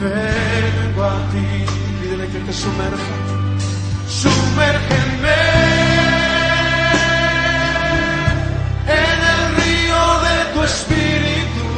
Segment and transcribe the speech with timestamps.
[0.00, 1.46] vengo a ti.
[2.00, 3.14] Pídele que te sumerja,
[4.08, 5.42] sumérgeme
[8.86, 11.68] en el río de tu espíritu.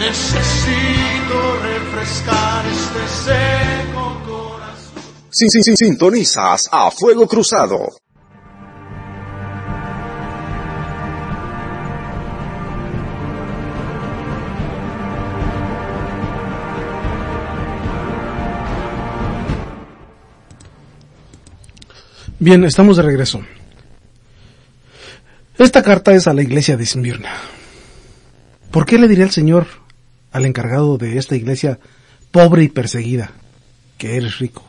[0.00, 5.02] Necesito refrescar este seco corazón.
[5.30, 8.05] Sin, sin, sin, sintonizas a Fuego Cruzado.
[22.46, 23.42] Bien, estamos de regreso.
[25.58, 27.32] Esta carta es a la iglesia de Esmirna.
[28.70, 29.66] ¿Por qué le diría el Señor
[30.30, 31.80] al encargado de esta iglesia
[32.30, 33.32] pobre y perseguida
[33.98, 34.64] que eres rico?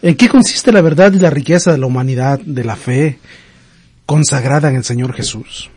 [0.00, 3.18] ¿En qué consiste la verdad y la riqueza de la humanidad, de la fe
[4.06, 5.68] consagrada en el Señor Jesús?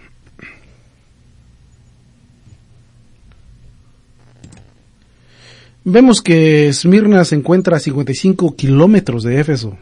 [5.89, 9.77] Vemos que Esmirna se encuentra a 55 kilómetros de Éfeso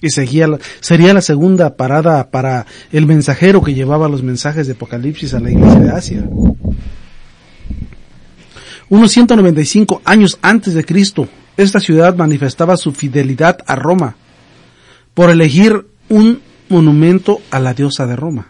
[0.00, 0.48] y sería
[1.14, 5.78] la segunda parada para el mensajero que llevaba los mensajes de Apocalipsis a la iglesia
[5.78, 6.28] de Asia.
[8.88, 14.16] Unos 195 años antes de Cristo, esta ciudad manifestaba su fidelidad a Roma
[15.14, 18.48] por elegir un monumento a la diosa de Roma.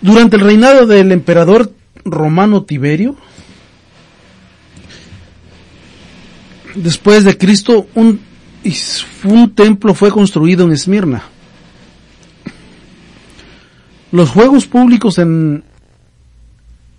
[0.00, 1.70] Durante el reinado del emperador
[2.04, 3.14] romano Tiberio,
[6.76, 8.20] después de Cristo, un,
[9.54, 11.22] templo fue construido en Esmirna.
[14.12, 15.64] Los juegos públicos en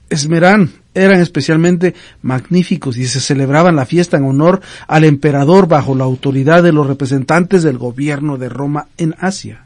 [0.10, 6.04] Esmerán eran especialmente magníficos y se celebraban la fiesta en honor al emperador bajo la
[6.04, 9.64] autoridad de los representantes del gobierno de Roma en Asia.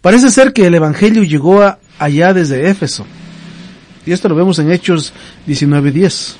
[0.00, 1.60] Parece ser que el Evangelio llegó
[1.98, 3.04] allá desde Éfeso.
[4.04, 5.12] Y esto lo vemos en Hechos
[5.46, 6.36] 19.10.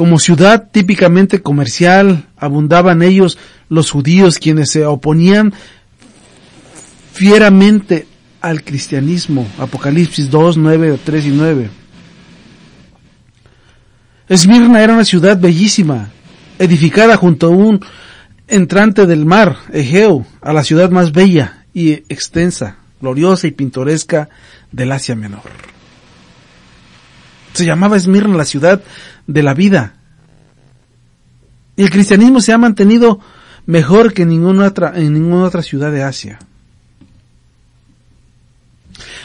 [0.00, 3.36] Como ciudad típicamente comercial, abundaban ellos
[3.68, 5.52] los judíos quienes se oponían
[7.12, 8.06] fieramente
[8.40, 9.46] al cristianismo.
[9.58, 11.70] Apocalipsis 2, 9, 3 y 9.
[14.30, 16.08] Esmirna era una ciudad bellísima,
[16.58, 17.84] edificada junto a un
[18.48, 24.30] entrante del mar, Egeo, a la ciudad más bella y extensa, gloriosa y pintoresca
[24.72, 25.42] del Asia Menor.
[27.52, 28.80] Se llamaba Esmirna la ciudad
[29.30, 29.94] de la vida.
[31.76, 33.20] Y el cristianismo se ha mantenido
[33.64, 36.38] mejor que ninguna otra, en ninguna otra ciudad de Asia.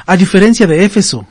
[0.06, 1.28] A diferencia de Éfeso,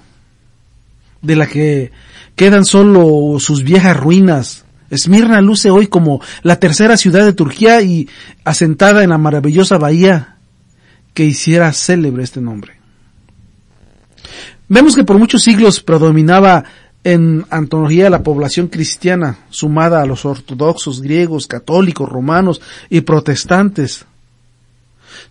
[1.22, 1.92] de la que
[2.34, 8.08] quedan solo sus viejas ruinas, Esmirna luce hoy como la tercera ciudad de Turquía y
[8.44, 10.36] asentada en la maravillosa bahía
[11.14, 12.74] que hiciera célebre este nombre.
[14.68, 16.64] Vemos que por muchos siglos predominaba
[17.04, 22.60] en antología la población cristiana, sumada a los ortodoxos, griegos, católicos, romanos
[22.91, 24.06] y protestantes.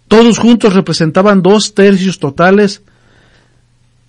[0.07, 2.81] Todos juntos representaban dos tercios totales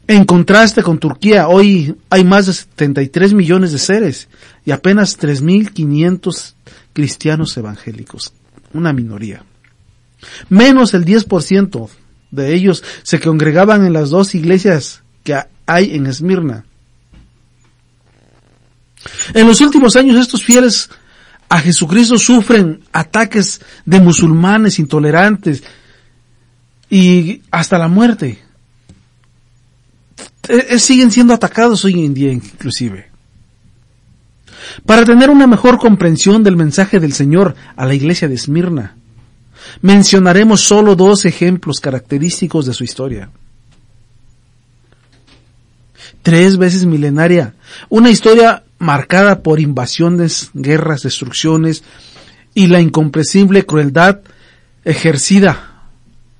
[0.07, 4.29] en contraste con Turquía, hoy hay más de 73 millones de seres
[4.67, 6.53] y apenas 3.500
[6.93, 8.35] cristianos evangélicos,
[8.75, 9.45] una minoría.
[10.51, 11.89] Menos el 10%
[12.31, 16.67] de ellos se congregaban en las dos iglesias que hay en Esmirna.
[19.35, 20.91] En los últimos años estos fieles
[21.49, 25.63] a Jesucristo sufren ataques de musulmanes intolerantes
[26.91, 28.43] y hasta la muerte.
[30.49, 33.11] Eh, eh, siguen siendo atacados hoy en día inclusive.
[34.87, 38.97] Para tener una mejor comprensión del mensaje del Señor a la iglesia de Esmirna,
[39.81, 43.31] mencionaremos solo dos ejemplos característicos de su historia.
[46.23, 47.55] Tres veces milenaria,
[47.89, 51.83] una historia marcada por invasiones, guerras, destrucciones
[52.55, 54.21] y la incomprensible crueldad
[54.85, 55.89] ejercida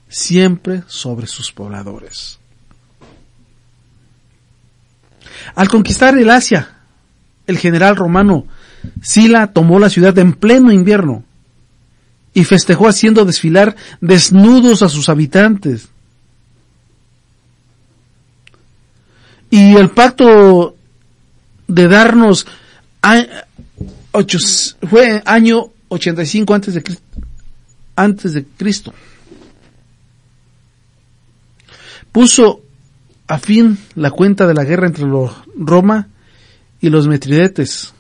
[0.09, 2.39] siempre sobre sus pobladores.
[5.55, 6.77] Al conquistar el Asia,
[7.47, 8.47] el general romano
[9.03, 11.25] Sila tomó la ciudad en pleno invierno
[12.35, 15.89] y festejó haciendo desfilar desnudos a sus habitantes.
[19.51, 20.77] Y el pacto
[21.67, 22.47] de darnos
[24.89, 26.83] fue año 85 antes de
[27.97, 28.93] antes de Cristo.
[32.11, 32.63] Puso
[33.27, 36.09] a fin la cuenta de la guerra entre los Roma
[36.81, 37.93] y los Metridetes.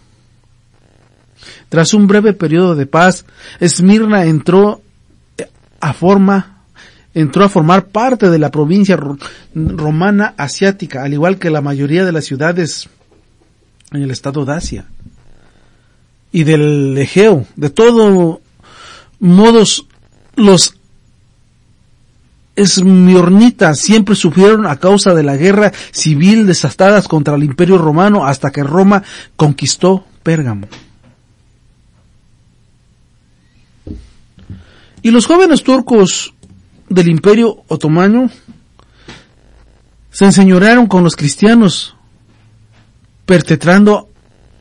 [1.68, 3.24] Tras un breve periodo de paz,
[3.60, 4.82] Esmirna entró
[5.80, 6.50] a forma
[7.14, 8.98] entró a formar parte de la provincia
[9.54, 12.88] romana asiática, al igual que la mayoría de las ciudades
[13.94, 14.84] en el estado de Asia
[16.32, 17.46] y del Egeo.
[17.56, 18.40] De todos
[19.20, 19.86] modos,
[20.34, 20.74] los
[22.56, 28.50] esmirnitas siempre sufrieron a causa de la guerra civil desastadas contra el imperio romano hasta
[28.50, 29.02] que Roma
[29.36, 30.68] conquistó Pérgamo.
[35.02, 36.32] Y los jóvenes turcos
[36.88, 38.30] del imperio otomano
[40.10, 41.94] se enseñorearon con los cristianos,
[43.26, 44.10] perpetrando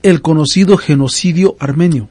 [0.01, 2.10] el conocido genocidio armenio,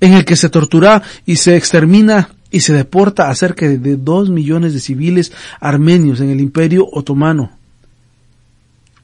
[0.00, 4.30] en el que se tortura y se extermina y se deporta a cerca de dos
[4.30, 7.52] millones de civiles armenios en el imperio otomano.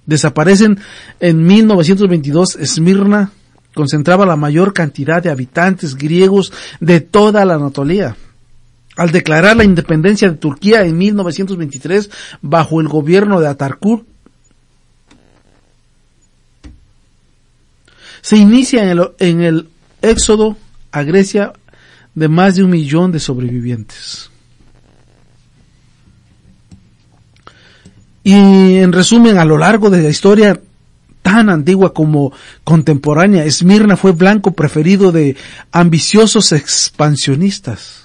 [0.06, 0.78] Desaparecen
[1.20, 3.32] en 1922 Esmirna,
[3.74, 8.16] concentraba la mayor cantidad de habitantes griegos de toda la Anatolia.
[8.96, 12.10] Al declarar la independencia de Turquía en 1923
[12.42, 14.04] bajo el gobierno de Atarkur,
[18.24, 19.68] se inicia en el,
[20.00, 20.56] éxodo
[20.92, 21.52] a Grecia
[22.14, 24.30] de más de un millón de sobrevivientes.
[28.22, 30.58] Y en resumen, a lo largo de la historia
[31.20, 32.32] tan antigua como
[32.64, 35.36] contemporánea, Esmirna fue blanco preferido de
[35.70, 38.04] ambiciosos expansionistas.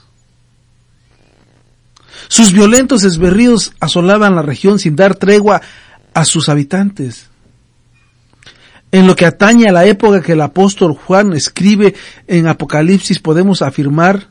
[2.27, 5.62] Sus violentos esberríos asolaban la región sin dar tregua
[6.13, 7.29] a sus habitantes.
[8.92, 11.96] En lo que atañe a la época que el apóstol Juan escribe
[12.28, 14.30] en Apocalipsis, podemos afirmar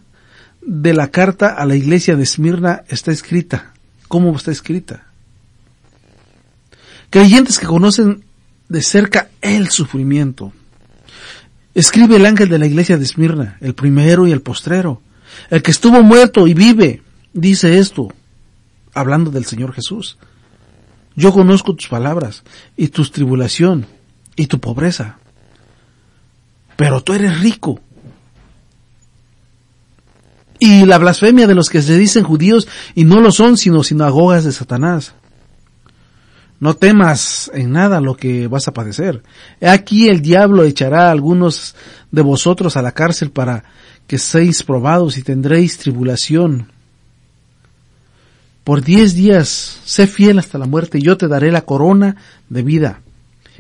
[0.63, 3.73] de la carta a la iglesia de Esmirna está escrita.
[4.09, 5.07] ¿Cómo está escrita?
[7.11, 8.25] Creyentes que conocen
[8.69, 10.53] de cerca el sufrimiento.
[11.75, 15.01] Escribe el ángel de la iglesia de Esmirna, el primero y el postrero,
[15.51, 17.03] el que estuvo muerto y vive,
[17.33, 18.13] dice esto,
[18.93, 20.19] hablando del Señor Jesús.
[21.15, 22.43] Yo conozco tus palabras
[22.77, 23.87] y tu tribulación
[24.39, 25.19] y tu pobreza,
[26.77, 27.81] pero tú eres rico.
[30.61, 34.45] Y la blasfemia de los que se dicen judíos y no lo son sino sinagogas
[34.45, 35.13] de Satanás.
[36.61, 39.23] No temas en nada lo que vas a padecer.
[39.61, 41.77] Aquí el diablo echará a algunos
[42.11, 43.65] de vosotros a la cárcel para
[44.09, 46.73] que seáis probados y tendréis tribulación.
[48.65, 52.17] Por diez días sé fiel hasta la muerte y yo te daré la corona
[52.49, 53.01] de vida.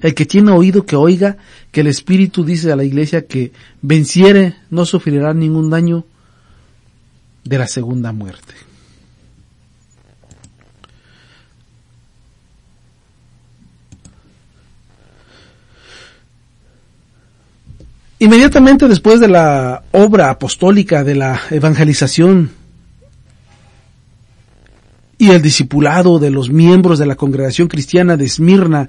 [0.00, 1.36] El que tiene oído que oiga
[1.72, 3.52] que el Espíritu dice a la iglesia que
[3.82, 6.04] venciere no sufrirá ningún daño
[7.44, 8.54] de la segunda muerte.
[18.20, 22.50] Inmediatamente después de la obra apostólica de la evangelización
[25.18, 28.88] y el discipulado de los miembros de la congregación cristiana de Esmirna,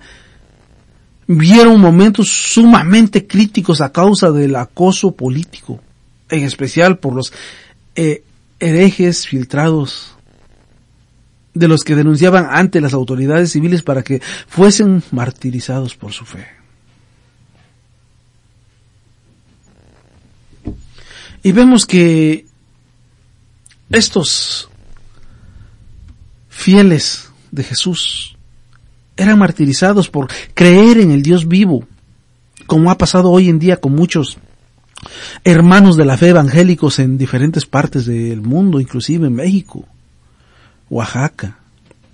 [1.31, 5.79] vieron momentos sumamente críticos a causa del acoso político,
[6.27, 7.31] en especial por los
[7.95, 8.23] eh,
[8.59, 10.15] herejes filtrados
[11.53, 16.47] de los que denunciaban ante las autoridades civiles para que fuesen martirizados por su fe.
[21.43, 22.47] Y vemos que
[23.91, 24.67] estos
[26.49, 28.35] fieles de Jesús
[29.19, 31.83] eran martirizados por creer en el Dios vivo,
[32.65, 34.37] como ha pasado hoy en día con muchos
[35.43, 39.85] hermanos de la fe evangélicos en diferentes partes del mundo, inclusive en México,
[40.89, 41.59] Oaxaca,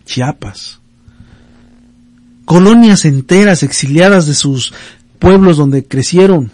[0.06, 0.80] Chiapas.
[2.46, 4.74] Colonias enteras exiliadas de sus
[5.20, 6.52] pueblos donde crecieron,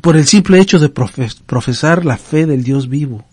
[0.00, 3.24] por el simple hecho de profesar la fe del Dios vivo.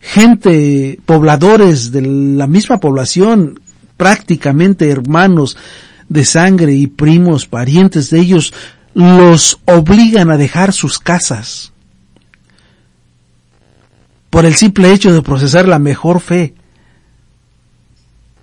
[0.00, 3.60] Gente, pobladores de la misma población,
[3.98, 5.58] prácticamente hermanos
[6.08, 8.54] de sangre y primos, parientes de ellos,
[8.94, 11.72] los obligan a dejar sus casas
[14.30, 16.54] por el simple hecho de procesar la mejor fe,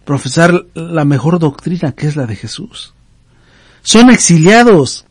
[0.03, 2.93] profesar la mejor doctrina que es la de Jesús.
[3.81, 5.05] Son exiliados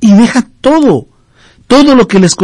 [0.00, 1.08] y deja todo,
[1.70, 2.34] todo lo que les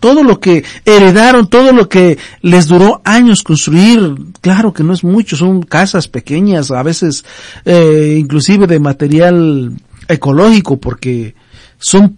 [0.00, 5.04] todo lo que heredaron, todo lo que les duró años construir, claro que no es
[5.04, 7.24] mucho, son casas pequeñas, a veces
[7.64, 9.72] eh, inclusive de material
[10.08, 11.36] ecológico, porque
[11.78, 12.16] son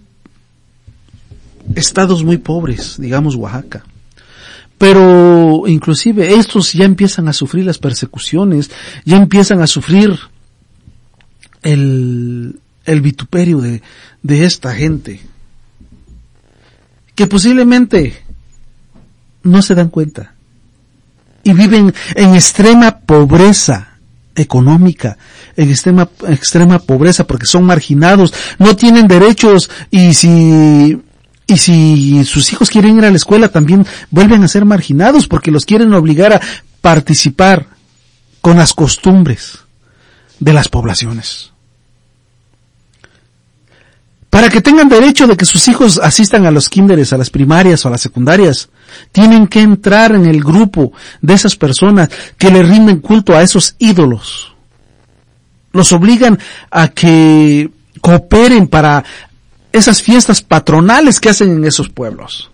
[1.75, 3.85] estados muy pobres, digamos Oaxaca.
[4.79, 8.71] Pero inclusive estos ya empiezan a sufrir las persecuciones,
[9.05, 10.19] ya empiezan a sufrir
[11.63, 13.83] el, el vituperio de,
[14.23, 15.21] de esta gente,
[17.15, 18.23] que posiblemente
[19.43, 20.35] no se dan cuenta.
[21.43, 23.99] Y viven en extrema pobreza
[24.35, 25.17] económica,
[25.57, 30.99] en extrema, extrema pobreza porque son marginados, no tienen derechos y si
[31.47, 35.51] y si sus hijos quieren ir a la escuela también vuelven a ser marginados porque
[35.51, 36.41] los quieren obligar a
[36.81, 37.67] participar
[38.41, 39.59] con las costumbres
[40.41, 41.54] de las poblaciones.
[44.35, 47.85] Para que tengan derecho de que sus hijos asistan a los kinderes, a las primarias
[47.85, 48.69] o a las secundarias,
[49.13, 53.77] tienen que entrar en el grupo de esas personas que le rinden culto a esos
[53.79, 54.53] ídolos.
[55.71, 56.37] Los obligan
[56.69, 59.05] a que cooperen para
[59.71, 62.51] esas fiestas patronales que hacen en esos pueblos.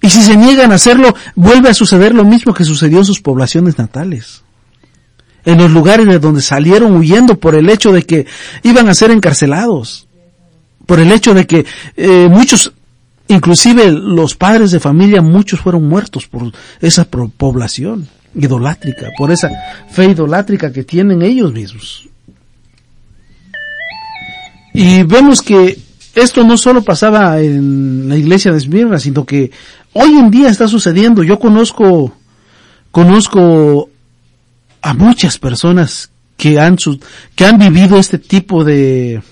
[0.00, 3.20] Y si se niegan a hacerlo, vuelve a suceder lo mismo que sucedió en sus
[3.20, 4.41] poblaciones natales
[5.44, 8.26] en los lugares de donde salieron huyendo por el hecho de que
[8.62, 10.06] iban a ser encarcelados,
[10.86, 11.64] por el hecho de que
[11.96, 12.72] eh, muchos,
[13.28, 19.50] inclusive los padres de familia, muchos fueron muertos por esa población idolátrica, por esa
[19.90, 22.08] fe idolátrica que tienen ellos mismos.
[24.74, 25.78] Y vemos que
[26.14, 29.50] esto no solo pasaba en la iglesia de Esmirna, sino que
[29.92, 31.22] hoy en día está sucediendo.
[31.22, 32.14] Yo conozco,
[32.90, 33.90] conozco
[34.82, 36.76] a muchas personas que han,
[37.36, 39.22] que han vivido este tipo de,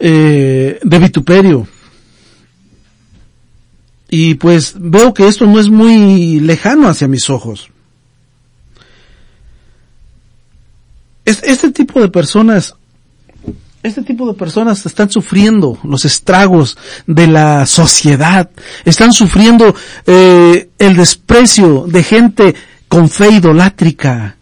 [0.00, 1.68] eh, de vituperio.
[4.08, 7.70] Y pues veo que esto no es muy lejano hacia mis ojos.
[11.24, 12.74] Este tipo de personas,
[13.82, 18.50] este tipo de personas están sufriendo los estragos de la sociedad,
[18.84, 19.74] están sufriendo
[20.06, 22.54] eh, el desprecio de gente
[22.94, 24.36] con fe idolátrica,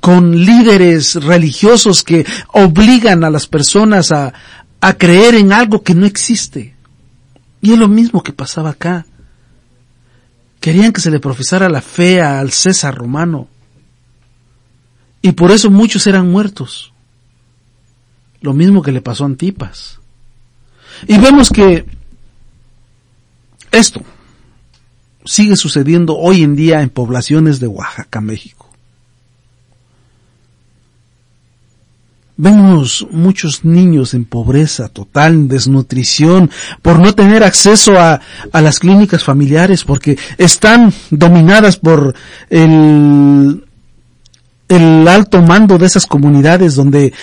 [0.00, 4.34] con líderes religiosos que obligan a las personas a,
[4.80, 6.74] a creer en algo que no existe.
[7.60, 9.06] Y es lo mismo que pasaba acá.
[10.58, 13.46] Querían que se le profesara la fe al César romano.
[15.22, 16.92] Y por eso muchos eran muertos.
[18.40, 20.00] Lo mismo que le pasó a Antipas.
[21.06, 21.86] Y vemos que
[23.70, 24.02] esto,
[25.26, 28.70] sigue sucediendo hoy en día en poblaciones de Oaxaca, México.
[32.38, 36.50] Vemos muchos niños en pobreza total, desnutrición,
[36.82, 38.20] por no tener acceso a,
[38.52, 42.14] las clínicas familiares, porque están dominadas por
[42.50, 43.64] el
[45.08, 47.14] alto mando de esas comunidades donde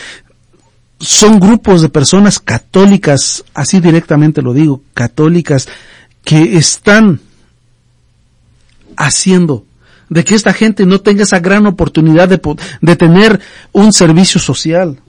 [0.99, 5.67] son grupos de personas católicas, así directamente lo digo, católicas,
[6.23, 7.19] que están
[8.97, 9.65] haciendo
[10.09, 12.39] de que esta gente no tenga esa gran oportunidad de,
[12.81, 13.39] de tener
[13.71, 14.99] un servicio social,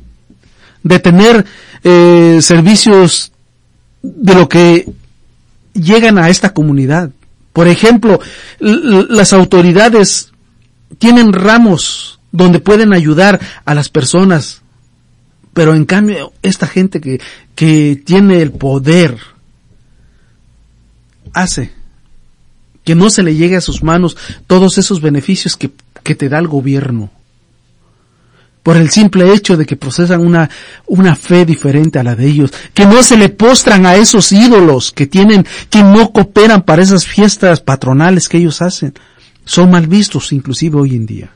[0.83, 1.45] de tener
[1.83, 3.33] eh, servicios
[4.03, 4.89] de lo que
[5.75, 7.11] llegan a esta comunidad.
[7.53, 8.21] Por ejemplo,
[8.59, 10.33] las autoridades
[10.99, 14.63] tienen ramos donde pueden ayudar a las personas,
[15.53, 17.21] pero en cambio esta gente que,
[17.55, 19.19] que tiene el poder
[21.33, 21.73] hace
[22.85, 25.71] que no se le llegue a sus manos todos esos beneficios que,
[26.15, 27.11] te da el gobierno.
[28.63, 30.49] Por el simple hecho de que procesan una,
[30.87, 34.93] una fe diferente a la de ellos, que no se le postran a esos ídolos
[34.93, 38.95] que tienen, que no cooperan para esas fiestas patronales que ellos hacen.
[39.45, 41.31] Son mal vistos inclusive hoy en día.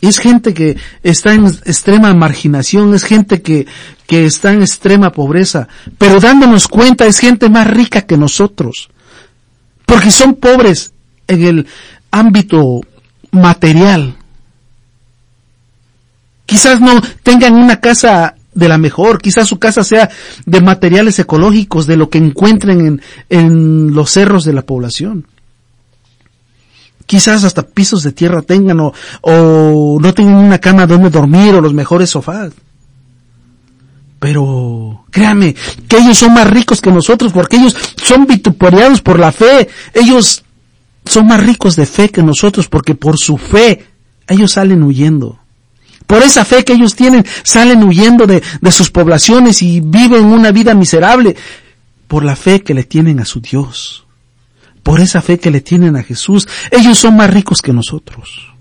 [0.00, 3.66] Es gente que está en extrema marginación, es gente que,
[4.06, 5.66] que está en extrema pobreza,
[5.98, 8.90] pero dándonos cuenta es gente más rica que nosotros
[9.86, 10.92] porque son pobres
[11.26, 11.66] en el
[12.10, 12.80] ámbito
[13.30, 14.16] material.
[16.46, 20.10] Quizás no tengan una casa de la mejor, quizás su casa sea
[20.46, 25.26] de materiales ecológicos, de lo que encuentren en, los cerros de la población.
[27.06, 31.60] Quizás hasta pisos de tierra tengan o, o no tengan una cama donde dormir o
[31.60, 32.52] los mejores sofás.
[34.20, 35.54] Pero créame
[35.86, 39.68] que ellos son más ricos que nosotros porque ellos son vituperados por la fe.
[39.94, 40.44] Ellos
[41.06, 43.86] son más ricos de fe que nosotros porque por su fe
[44.26, 45.38] ellos salen huyendo.
[46.08, 50.50] Por esa fe que ellos tienen salen huyendo de, de sus poblaciones y viven una
[50.50, 51.36] vida miserable.
[52.08, 54.06] Por la fe que le tienen a su Dios.
[54.82, 56.48] Por esa fe que le tienen a Jesús.
[56.72, 58.53] Ellos son más ricos que nosotros.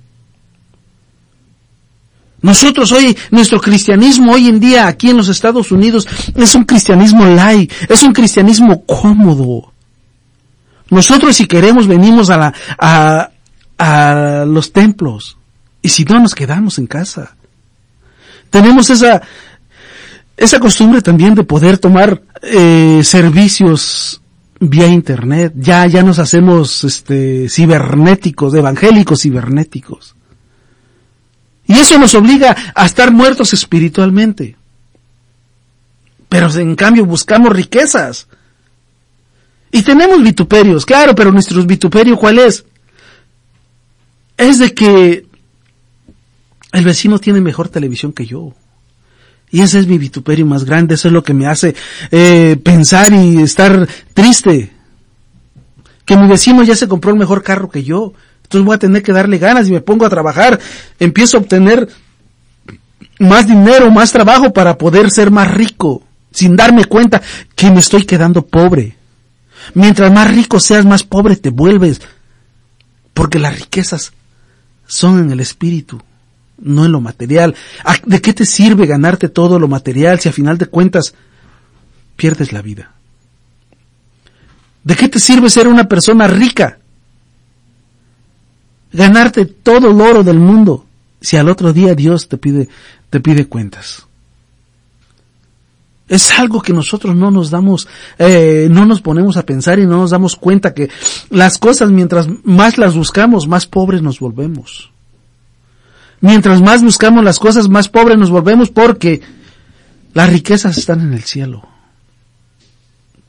[2.44, 7.26] Nosotros hoy, nuestro cristianismo hoy en día aquí en los Estados Unidos es un cristianismo
[7.26, 9.72] light, es un cristianismo cómodo.
[10.90, 13.30] Nosotros si queremos venimos a la, a,
[13.78, 15.38] a los templos
[15.82, 17.38] y si no nos quedamos en casa.
[18.50, 19.22] Tenemos esa,
[20.36, 24.22] esa costumbre también de poder tomar eh, servicios
[24.60, 25.54] vía internet.
[25.56, 30.16] Ya, ya nos hacemos este, cibernéticos, evangélicos cibernéticos.
[31.66, 34.56] Y eso nos obliga a estar muertos espiritualmente.
[36.30, 38.28] Pero en cambio buscamos riquezas.
[39.72, 42.66] Y tenemos vituperios, claro, pero nuestro vituperio ¿cuál es?
[44.38, 45.26] Es de que
[46.72, 48.54] el vecino tiene mejor televisión que yo.
[49.52, 51.76] Y ese es mi vituperio más grande, eso es lo que me hace
[52.10, 54.74] eh, pensar y estar triste.
[56.06, 58.14] Que mi vecino ya se compró el mejor carro que yo.
[58.44, 60.60] Entonces voy a tener que darle ganas y me pongo a trabajar.
[61.00, 61.88] Empiezo a obtener
[63.20, 67.22] más dinero, más trabajo para poder ser más rico, sin darme cuenta
[67.56, 68.96] que me estoy quedando pobre.
[69.74, 72.02] Mientras más rico seas, más pobre te vuelves.
[73.14, 74.14] Porque las riquezas
[74.86, 76.02] son en el espíritu
[76.64, 77.56] no en lo material.
[78.06, 81.14] ¿De qué te sirve ganarte todo lo material si a final de cuentas
[82.16, 82.92] pierdes la vida?
[84.84, 86.80] ¿De qué te sirve ser una persona rica?
[88.94, 90.86] Ganarte todo el oro del mundo
[91.24, 92.68] si al otro día Dios te pide,
[93.10, 94.06] te pide cuentas.
[96.10, 97.88] Es algo que nosotros no nos damos,
[98.20, 100.90] eh, no nos ponemos a pensar y no nos damos cuenta que
[101.30, 104.92] las cosas mientras más las buscamos, más pobres nos volvemos.
[106.20, 109.22] Mientras más buscamos las cosas, más pobres nos volvemos porque
[110.14, 111.68] las riquezas están en el cielo.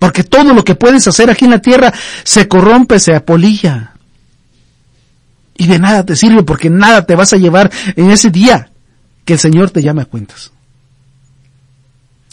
[0.01, 1.95] Porque todo lo que puedes hacer aquí en la tierra
[2.25, 3.94] se corrompe, se apolilla.
[5.57, 8.71] Y de nada te sirve porque nada te vas a llevar en ese día
[9.25, 10.53] que el Señor te llame a cuentas.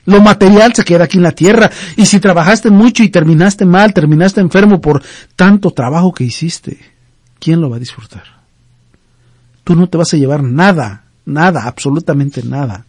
[0.05, 1.69] Lo material se queda aquí en la tierra.
[1.95, 5.03] Y si trabajaste mucho y terminaste mal, terminaste enfermo por
[5.35, 6.79] tanto trabajo que hiciste,
[7.39, 8.41] ¿quién lo va a disfrutar?
[9.63, 12.85] tú no te vas a llevar nada, nada, absolutamente nada.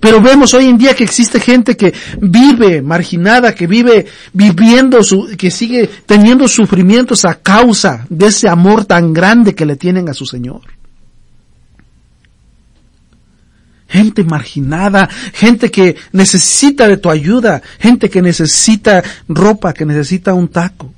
[0.00, 5.36] Pero vemos hoy en día que existe gente que vive marginada, que vive viviendo su,
[5.36, 10.14] que sigue teniendo sufrimientos a causa de ese amor tan grande que le tienen a
[10.14, 10.60] su Señor.
[13.88, 20.48] Gente marginada, gente que necesita de tu ayuda, gente que necesita ropa, que necesita un
[20.48, 20.92] taco,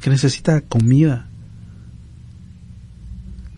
[0.00, 1.29] que necesita comida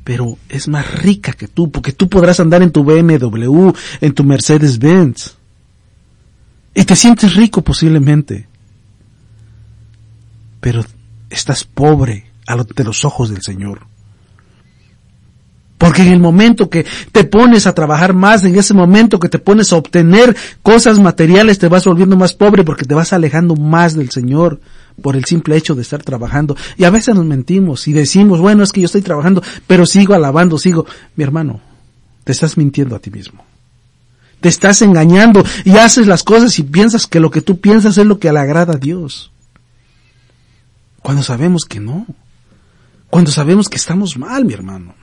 [0.04, 4.24] pero es más rica que tú, porque tú podrás andar en tu BMW, en tu
[4.24, 5.36] Mercedes Benz.
[6.74, 8.48] Y te sientes rico posiblemente.
[10.60, 10.84] Pero
[11.30, 13.86] estás pobre ante los ojos del Señor.
[15.78, 19.40] Porque en el momento que te pones a trabajar más, en ese momento que te
[19.40, 23.94] pones a obtener cosas materiales, te vas volviendo más pobre porque te vas alejando más
[23.94, 24.60] del Señor
[25.02, 26.56] por el simple hecho de estar trabajando.
[26.78, 30.14] Y a veces nos mentimos y decimos, bueno, es que yo estoy trabajando, pero sigo
[30.14, 30.86] alabando, sigo.
[31.16, 31.60] Mi hermano,
[32.24, 33.44] te estás mintiendo a ti mismo.
[34.40, 38.06] Te estás engañando y haces las cosas y piensas que lo que tú piensas es
[38.06, 39.30] lo que le agrada a Dios.
[41.00, 42.06] Cuando sabemos que no.
[43.10, 44.94] Cuando sabemos que estamos mal, mi hermano.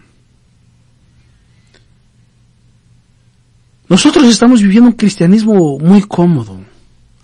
[3.88, 6.59] Nosotros estamos viviendo un cristianismo muy cómodo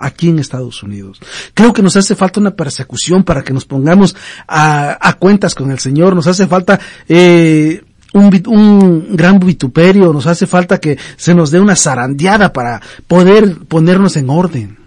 [0.06, 1.20] aquí en Estados Unidos.
[1.54, 4.15] Creo que nos hace falta una persecución para que nos pongamos
[4.48, 10.80] a, cuentas con el Señor, nos hace falta eh, un, gran vituperio, nos hace falta
[10.80, 14.78] que se nos dé una zarandeada para poder ponernos en orden.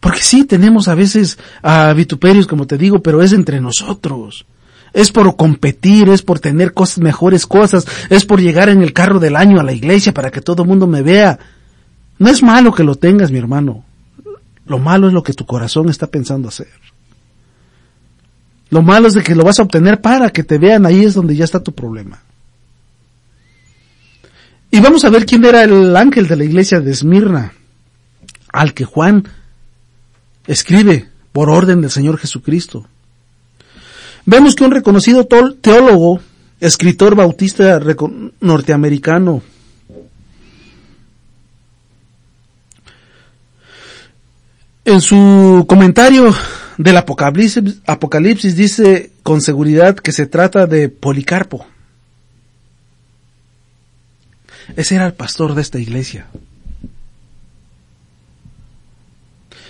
[0.00, 4.44] Porque sí, tenemos a veces a vituperios, como te digo, pero es entre nosotros
[4.92, 9.18] es por competir, es por tener cosas, mejores cosas, es por llegar en el carro
[9.18, 11.38] del año a la iglesia para que todo el mundo me vea.
[12.18, 13.84] No es malo que lo tengas, mi hermano.
[14.66, 16.68] Lo malo es lo que tu corazón está pensando hacer.
[18.70, 21.14] Lo malo es de que lo vas a obtener para que te vean, ahí es
[21.14, 22.22] donde ya está tu problema.
[24.70, 27.52] Y vamos a ver quién era el ángel de la iglesia de Esmirna,
[28.50, 29.28] al que Juan
[30.46, 32.86] escribe por orden del Señor Jesucristo.
[34.24, 36.20] Vemos que un reconocido teólogo,
[36.60, 37.80] escritor bautista
[38.40, 39.42] norteamericano,
[44.84, 46.32] en su comentario
[46.78, 51.66] del Apocalipsis, dice con seguridad que se trata de Policarpo.
[54.76, 56.28] Ese era el pastor de esta iglesia.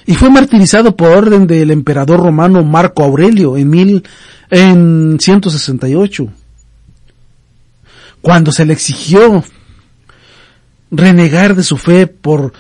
[0.06, 4.04] y fue martirizado por orden del emperador romano Marco Aurelio en, mil,
[4.52, 6.28] en 168.
[8.20, 9.42] Cuando se le exigió
[10.90, 12.52] renegar de su fe por,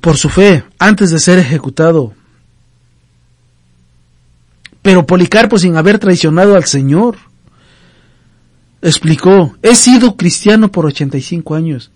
[0.00, 2.12] por su fe antes de ser ejecutado.
[4.82, 7.16] Pero Policarpo sin haber traicionado al Señor,
[8.82, 11.92] explicó, he sido cristiano por 85 años.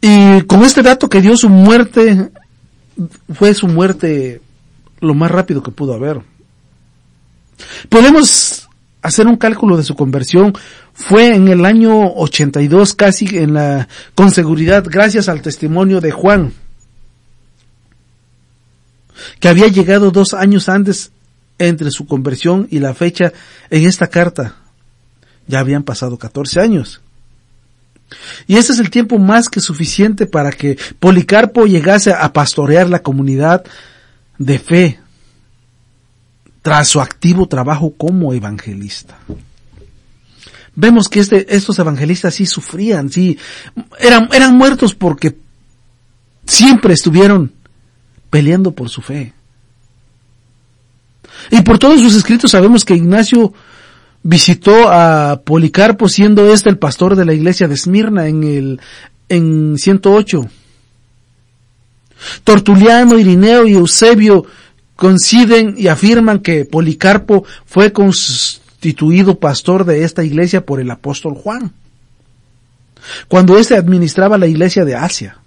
[0.00, 2.32] Y con este dato que dio su muerte,
[3.32, 4.40] fue su muerte
[5.00, 6.20] lo más rápido que pudo haber.
[7.88, 8.68] Podemos
[9.02, 10.54] hacer un cálculo de su conversión.
[10.94, 16.52] Fue en el año 82 casi en la, con seguridad gracias al testimonio de Juan,
[19.40, 21.12] que había llegado dos años antes
[21.58, 23.32] entre su conversión y la fecha
[23.70, 24.56] en esta carta.
[25.46, 27.00] Ya habían pasado 14 años.
[28.46, 33.02] Y ese es el tiempo más que suficiente para que Policarpo llegase a pastorear la
[33.02, 33.64] comunidad
[34.38, 34.98] de fe
[36.62, 39.18] tras su activo trabajo como evangelista.
[40.74, 43.38] Vemos que este, estos evangelistas sí sufrían, sí,
[43.98, 45.36] eran, eran muertos porque
[46.46, 47.52] siempre estuvieron
[48.30, 49.34] peleando por su fe.
[51.50, 53.52] Y por todos sus escritos sabemos que Ignacio
[54.22, 58.80] visitó a Policarpo siendo este el pastor de la iglesia de Esmirna en el
[59.28, 60.46] en 108.
[62.44, 64.44] Tortuliano, Irineo y Eusebio
[64.94, 71.72] coinciden y afirman que Policarpo fue constituido pastor de esta iglesia por el apóstol Juan,
[73.26, 75.38] cuando éste administraba la iglesia de Asia.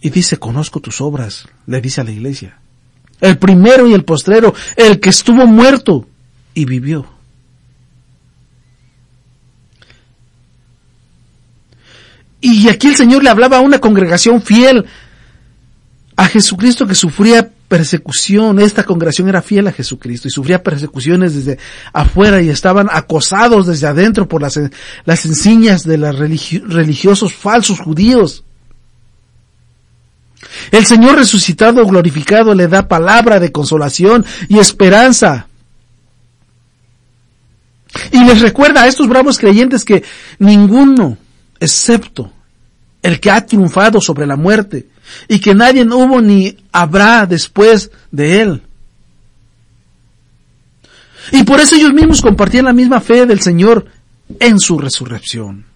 [0.00, 2.58] Y dice, conozco tus obras, le dice a la iglesia.
[3.20, 6.06] El primero y el postrero, el que estuvo muerto
[6.58, 7.06] y vivió.
[12.40, 14.86] Y aquí el Señor le hablaba a una congregación fiel
[16.16, 18.58] a Jesucristo que sufría persecución.
[18.58, 21.58] Esta congregación era fiel a Jesucristo y sufría persecuciones desde
[21.92, 24.58] afuera y estaban acosados desde adentro por las,
[25.04, 28.42] las enseñas de los religiosos falsos judíos.
[30.72, 35.47] El Señor resucitado, glorificado, le da palabra de consolación y esperanza.
[38.12, 40.04] Y les recuerda a estos bravos creyentes que
[40.38, 41.16] ninguno,
[41.58, 42.30] excepto
[43.02, 44.88] el que ha triunfado sobre la muerte,
[45.28, 48.62] y que nadie hubo ni habrá después de él.
[51.32, 53.86] Y por eso ellos mismos compartían la misma fe del Señor
[54.40, 55.66] en su resurrección.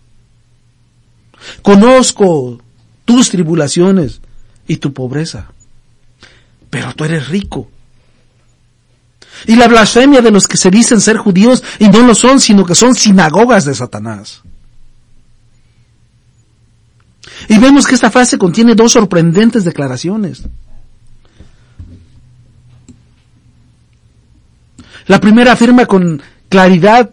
[1.63, 2.61] Conozco
[3.05, 4.21] tus tribulaciones
[4.67, 5.51] y tu pobreza,
[6.71, 7.69] pero tú eres rico
[9.47, 12.65] y la blasfemia de los que se dicen ser judíos y no lo son, sino
[12.65, 14.43] que son sinagogas de Satanás.
[17.49, 20.45] Y vemos que esta frase contiene dos sorprendentes declaraciones.
[25.07, 27.11] La primera afirma con claridad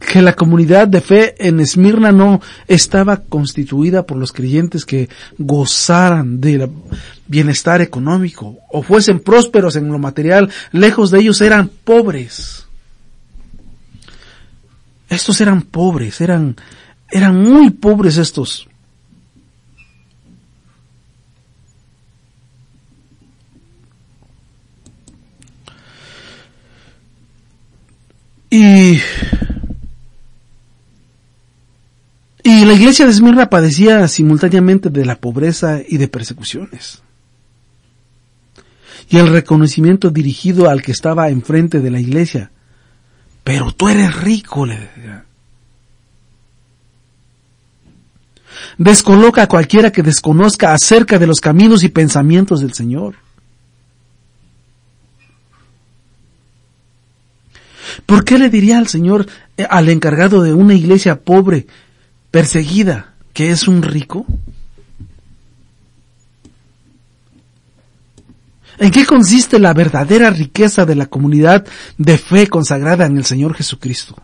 [0.00, 5.08] que la comunidad de fe en Esmirna no estaba constituida por los creyentes que
[5.38, 6.70] gozaran del
[7.28, 12.66] bienestar económico o fuesen prósperos en lo material, lejos de ellos eran pobres.
[15.08, 16.56] Estos eran pobres, eran,
[17.10, 18.66] eran muy pobres estos.
[28.52, 28.98] Y
[32.42, 37.02] Y la iglesia de Esmirna padecía simultáneamente de la pobreza y de persecuciones.
[39.08, 42.50] Y el reconocimiento dirigido al que estaba enfrente de la iglesia.
[43.44, 45.24] Pero tú eres rico, le decía.
[48.78, 53.16] Descoloca a cualquiera que desconozca acerca de los caminos y pensamientos del Señor.
[58.06, 59.26] ¿Por qué le diría al Señor,
[59.56, 61.66] eh, al encargado de una iglesia pobre,
[62.30, 64.26] perseguida, que es un rico?
[68.78, 71.66] ¿En qué consiste la verdadera riqueza de la comunidad
[71.98, 74.16] de fe consagrada en el Señor Jesucristo?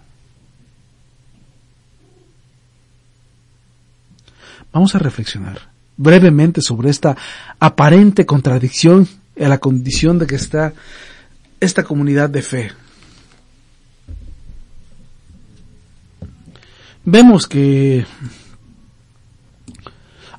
[4.73, 7.16] Vamos a reflexionar brevemente sobre esta
[7.59, 10.73] aparente contradicción en la condición de que está
[11.61, 12.73] esta comunidad de fe.
[17.07, 18.05] Vemos que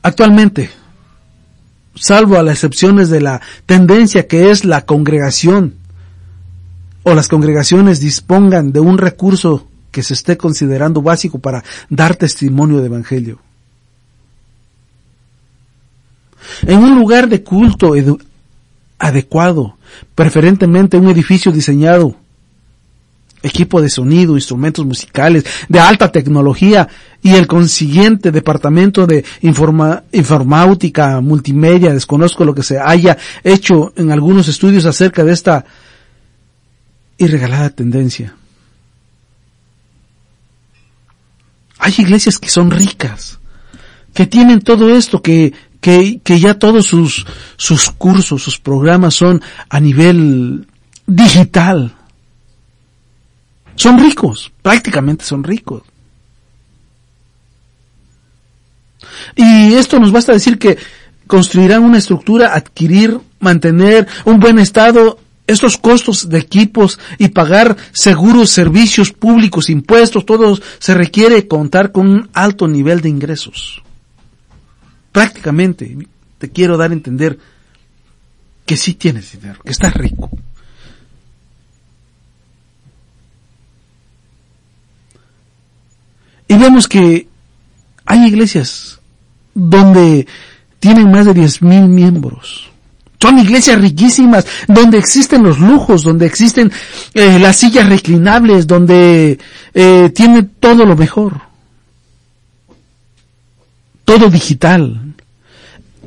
[0.04, 0.70] actualmente,
[1.96, 5.74] salvo a las excepciones de la tendencia que es la congregación,
[7.02, 12.80] o las congregaciones dispongan de un recurso que se esté considerando básico para dar testimonio
[12.80, 13.40] de evangelio.
[16.64, 17.94] En un lugar de culto
[19.00, 19.78] adecuado,
[20.16, 22.18] preferentemente un edificio diseñado
[23.44, 26.88] equipo de sonido, instrumentos musicales, de alta tecnología
[27.22, 34.48] y el consiguiente departamento de informática, multimedia, desconozco lo que se haya hecho en algunos
[34.48, 35.66] estudios acerca de esta
[37.18, 38.36] y regalada tendencia.
[41.80, 43.40] Hay iglesias que son ricas,
[44.14, 49.42] que tienen todo esto, que, que, que ya todos sus, sus cursos, sus programas son
[49.70, 50.68] a nivel
[51.06, 51.97] digital.
[53.78, 55.84] Son ricos, prácticamente son ricos.
[59.36, 60.78] Y esto nos basta decir que
[61.28, 68.50] construirán una estructura, adquirir, mantener un buen estado estos costos de equipos y pagar seguros,
[68.50, 73.82] servicios públicos, impuestos, todo se requiere contar con un alto nivel de ingresos.
[75.12, 75.98] Prácticamente,
[76.40, 77.38] te quiero dar a entender
[78.66, 80.30] que sí tienes dinero, que estás rico.
[86.48, 87.28] Y vemos que
[88.06, 89.00] hay iglesias
[89.54, 90.28] donde
[90.80, 92.68] tienen más de diez mil miembros
[93.20, 96.72] son iglesias riquísimas, donde existen los lujos, donde existen
[97.14, 99.40] eh, las sillas reclinables, donde
[99.74, 101.42] eh, tiene todo lo mejor.
[104.06, 105.16] Todo digital.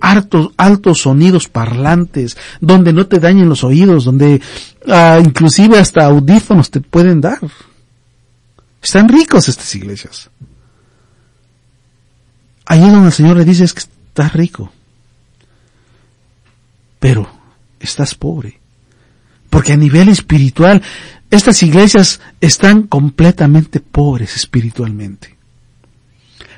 [0.00, 4.40] Altos, altos sonidos parlantes, donde no te dañen los oídos, donde
[4.88, 7.40] ah, inclusive hasta audífonos te pueden dar.
[8.82, 10.30] Están ricos estas iglesias.
[12.66, 14.72] Allí donde el Señor le dice es que estás rico
[17.00, 17.28] pero
[17.80, 18.60] estás pobre.
[19.48, 20.80] Porque a nivel espiritual,
[21.30, 25.34] estas iglesias están completamente pobres espiritualmente.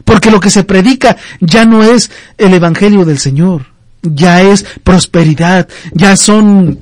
[0.05, 3.67] Porque lo que se predica ya no es el Evangelio del Señor,
[4.03, 6.79] ya es prosperidad, ya son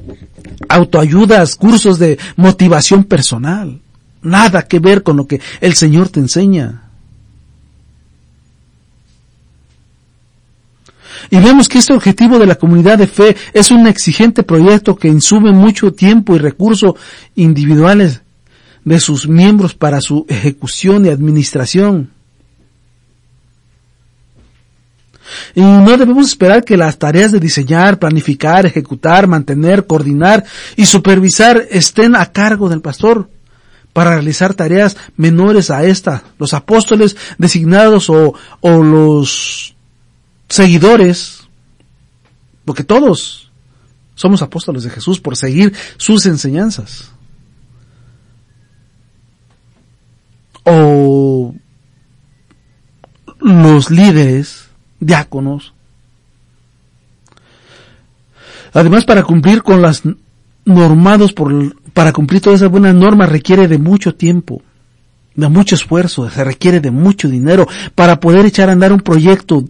[0.69, 3.81] autoayudas, cursos de motivación personal.
[4.23, 6.91] Nada que ver con lo que el Señor te enseña.
[11.31, 15.09] Y vemos que este objetivo de la comunidad de fe es un exigente proyecto que
[15.09, 16.95] insume mucho tiempo y recursos
[17.37, 18.23] individuales
[18.85, 22.11] de sus miembros para su ejecución y administración.
[25.55, 30.45] Y no debemos esperar que las tareas de diseñar, planificar, ejecutar, mantener, coordinar
[30.77, 33.29] y supervisar estén a cargo del pastor
[33.93, 36.23] para realizar tareas menores a esta.
[36.39, 39.75] Los apóstoles designados o, o los
[40.49, 41.49] seguidores,
[42.65, 43.51] porque todos
[44.15, 47.11] somos apóstoles de Jesús por seguir sus enseñanzas.
[50.65, 51.55] O
[53.41, 54.69] los líderes,
[55.01, 55.73] diáconos.
[58.73, 60.03] Además, para cumplir con las
[60.65, 64.63] normados por, para cumplir todas esas buenas normas requiere de mucho tiempo,
[65.35, 69.67] de mucho esfuerzo, se requiere de mucho dinero para poder echar a andar un proyecto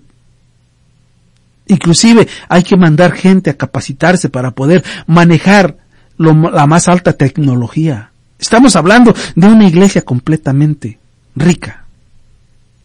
[1.67, 5.79] Inclusive hay que mandar gente a capacitarse para poder manejar
[6.19, 8.13] la más alta tecnología.
[8.39, 11.01] Estamos hablando de una iglesia completamente
[11.35, 11.87] rica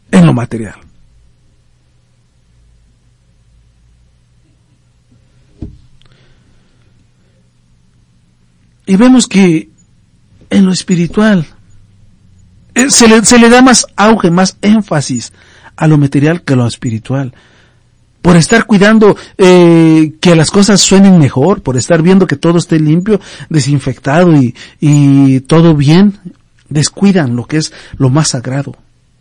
[0.09, 0.84] en lo material.
[8.85, 9.69] Y vemos que
[10.49, 11.45] en lo espiritual
[12.75, 15.33] eh, se le, da más auge, más énfasis
[15.75, 17.33] a lo material que a lo espiritual
[18.21, 22.79] por estar cuidando eh, que las cosas suenen mejor, por estar viendo que todo esté
[22.79, 26.17] limpio, desinfectado y, y todo bien,
[26.67, 28.75] descuidan lo que es lo más sagrado,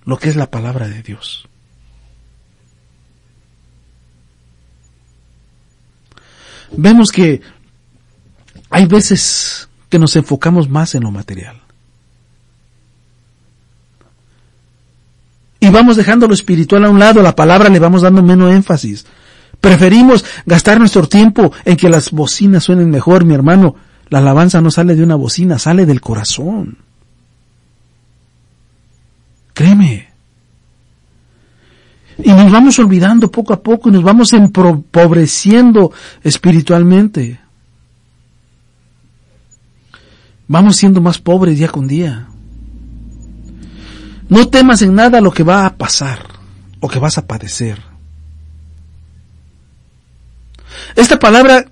[0.07, 1.47] lo que es la palabra de Dios.
[6.77, 7.43] Vemos que
[8.75, 11.61] hay veces que nos enfocamos más en lo material.
[15.61, 19.07] y vamos dejando lo espiritual a un lado, la palabra le vamos dando menos énfasis.
[19.61, 23.75] Preferimos gastar nuestro tiempo en que las bocinas suenen mejor, mi hermano.
[24.11, 26.77] La alabanza no sale de una bocina, sale del corazón.
[29.55, 30.09] Créeme.
[32.19, 37.41] Y nos vamos olvidando poco a poco y nos vamos empobreciendo espiritualmente.
[40.47, 42.29] Vamos siendo más pobres día con día.
[44.29, 46.27] No temas en nada lo que va a pasar
[46.81, 47.81] o que vas a padecer.
[50.97, 51.67] Esta palabra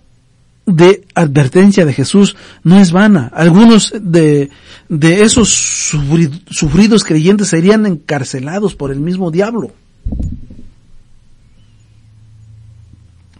[0.65, 3.31] de advertencia de Jesús no es vana.
[3.35, 4.51] Algunos de,
[4.89, 9.73] de esos sufridos creyentes serían encarcelados por el mismo diablo.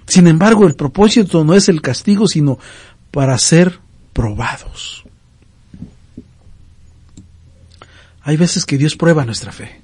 [0.07, 2.59] Sin embargo, el propósito no es el castigo, sino
[3.11, 3.79] para ser
[4.13, 5.02] probados.
[8.25, 9.81] Hay veces que Dios prueba nuestra fe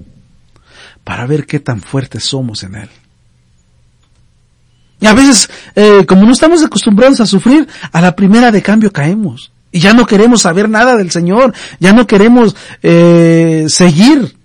[1.04, 2.88] para ver qué tan fuertes somos en Él.
[5.00, 8.92] Y a veces, eh, como no estamos acostumbrados a sufrir, a la primera de cambio
[8.92, 9.52] caemos.
[9.70, 14.36] Y ya no queremos saber nada del Señor, ya no queremos eh, seguir.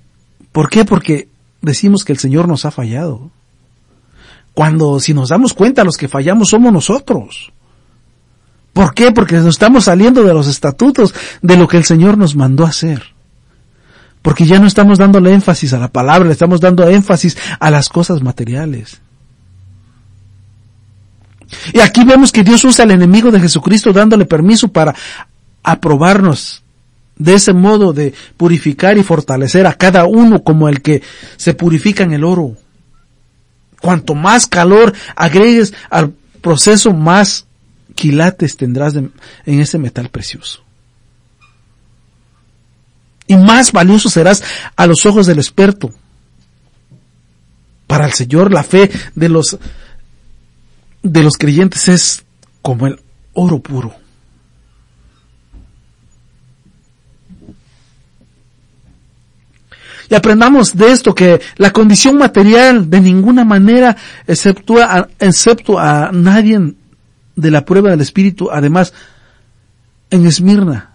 [0.52, 0.86] ¿Por qué?
[0.86, 1.30] Porque
[1.62, 3.32] decimos que el Señor nos ha fallado.
[4.54, 7.52] Cuando si nos damos cuenta los que fallamos somos nosotros.
[8.74, 9.12] ¿Por qué?
[9.12, 13.13] Porque nos estamos saliendo de los estatutos de lo que el Señor nos mandó hacer.
[14.24, 17.90] Porque ya no estamos dándole énfasis a la palabra, le estamos dando énfasis a las
[17.90, 19.02] cosas materiales.
[21.74, 24.96] Y aquí vemos que Dios usa al enemigo de Jesucristo dándole permiso para
[25.62, 26.64] aprobarnos
[27.18, 31.04] de ese modo de purificar y fortalecer a cada uno como el que
[31.38, 32.56] se purifica en el oro.
[33.82, 37.46] Cuanto más calor agregues al proceso, más
[37.94, 39.12] quilates tendrás en
[39.46, 40.64] ese metal precioso.
[43.34, 44.44] Y más valioso serás
[44.76, 45.92] a los ojos del experto.
[47.88, 49.58] Para el Señor la fe de los
[51.02, 52.24] de los creyentes es
[52.62, 53.02] como el
[53.34, 53.96] oro puro.
[60.10, 66.76] Y aprendamos de esto que la condición material de ninguna manera exceptúa excepto a nadie
[67.36, 68.52] de la prueba del Espíritu.
[68.52, 68.94] Además,
[70.12, 70.93] en Esmirna,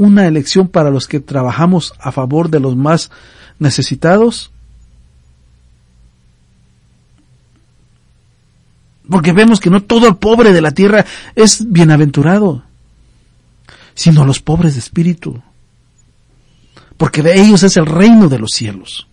[0.00, 3.10] una elección para los que trabajamos a favor de los más
[3.58, 4.50] necesitados,
[9.10, 12.62] Porque vemos que no todo el pobre de la tierra es bienaventurado,
[13.92, 15.42] sino los pobres de espíritu.
[16.96, 19.08] Porque de ellos es el reino de los cielos.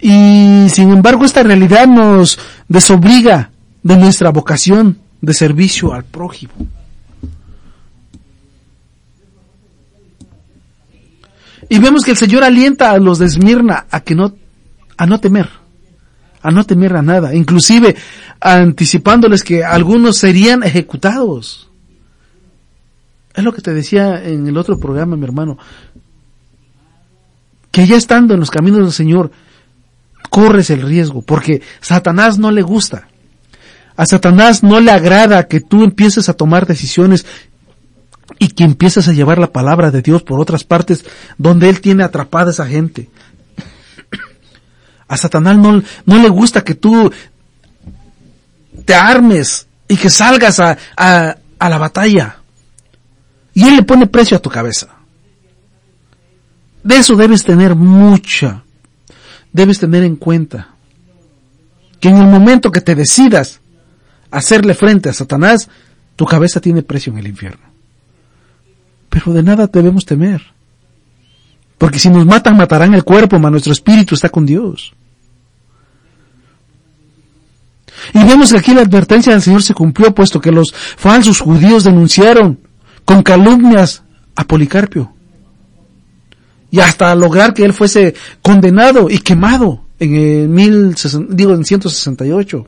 [0.00, 3.52] Y sin embargo esta realidad nos desobliga
[3.84, 6.52] de nuestra vocación de servicio al prójimo.
[11.68, 14.34] Y vemos que el Señor alienta a los de Esmirna a que no,
[14.96, 15.48] a no temer
[16.42, 17.96] a no temer a nada, inclusive
[18.40, 21.68] anticipándoles que algunos serían ejecutados.
[23.34, 25.58] Es lo que te decía en el otro programa, mi hermano,
[27.70, 29.30] que ya estando en los caminos del Señor,
[30.30, 33.08] corres el riesgo, porque Satanás no le gusta.
[34.00, 37.26] A Satanás no le agrada que tú empieces a tomar decisiones
[38.38, 41.04] y que empieces a llevar la palabra de Dios por otras partes
[41.36, 43.10] donde Él tiene atrapada a esa gente.
[45.06, 47.12] A Satanás no, no le gusta que tú
[48.86, 52.38] te armes y que salgas a, a, a la batalla.
[53.52, 54.88] Y él le pone precio a tu cabeza.
[56.82, 58.62] De eso debes tener mucha,
[59.52, 60.68] debes tener en cuenta
[62.00, 63.59] que en el momento que te decidas
[64.30, 65.68] hacerle frente a Satanás,
[66.16, 67.66] tu cabeza tiene precio en el infierno.
[69.08, 70.42] Pero de nada debemos temer.
[71.78, 74.92] Porque si nos matan, matarán el cuerpo, mas nuestro espíritu está con Dios.
[78.14, 81.84] Y vemos que aquí la advertencia del Señor se cumplió, puesto que los falsos judíos
[81.84, 82.58] denunciaron
[83.04, 84.02] con calumnias
[84.36, 85.12] a Policarpio.
[86.70, 90.94] Y hasta lograr que él fuese condenado y quemado en el mil,
[91.30, 92.66] digo, en 168.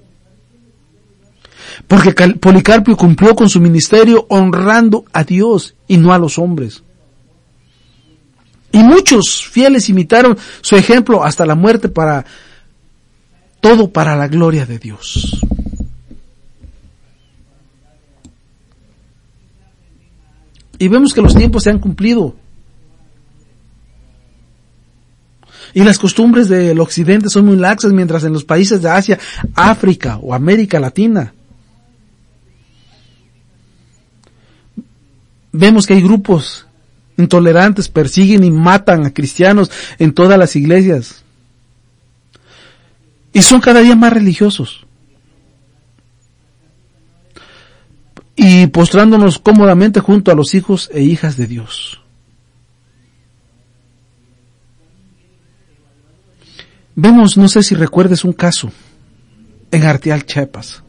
[1.87, 6.82] Porque Policarpio cumplió con su ministerio honrando a Dios y no a los hombres.
[8.72, 12.24] Y muchos fieles imitaron su ejemplo hasta la muerte para
[13.61, 15.40] todo para la gloria de Dios.
[20.78, 22.35] Y vemos que los tiempos se han cumplido.
[25.74, 29.18] Y las costumbres del occidente son muy laxas, mientras en los países de Asia,
[29.54, 31.32] África o América Latina,
[35.53, 36.67] vemos que hay grupos
[37.17, 41.23] intolerantes, persiguen y matan a cristianos en todas las iglesias.
[43.33, 44.87] Y son cada día más religiosos.
[48.35, 52.01] Y postrándonos cómodamente junto a los hijos e hijas de Dios.
[56.95, 58.71] Vemos, no sé si recuerdes un caso
[59.71, 60.83] en Arteal, Chiapas,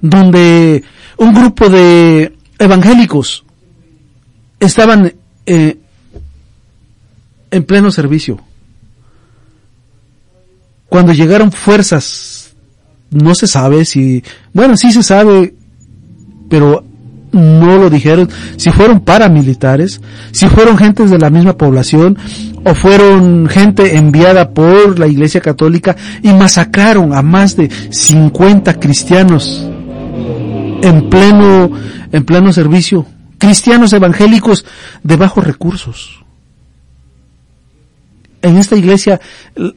[0.00, 0.82] donde
[1.18, 3.43] un grupo de evangélicos
[4.60, 5.12] estaban
[5.46, 5.78] eh,
[7.50, 8.40] en pleno servicio.
[10.88, 12.54] Cuando llegaron fuerzas,
[13.10, 15.54] no se sabe si, bueno, sí se sabe,
[16.48, 16.84] pero
[17.32, 20.00] no lo dijeron, si fueron paramilitares,
[20.30, 22.16] si fueron gentes de la misma población,
[22.64, 29.68] o fueron gente enviada por la Iglesia Católica y masacraron a más de 50 cristianos
[30.82, 31.70] en pleno,
[32.12, 33.06] en pleno servicio,
[33.38, 34.64] cristianos evangélicos
[35.02, 36.24] de bajos recursos.
[38.42, 39.20] En esta iglesia